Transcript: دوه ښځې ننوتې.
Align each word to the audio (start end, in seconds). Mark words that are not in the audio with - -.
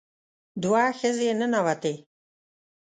دوه 0.61 0.83
ښځې 0.99 1.29
ننوتې. 1.39 1.93